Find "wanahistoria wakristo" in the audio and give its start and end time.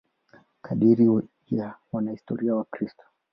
1.91-3.03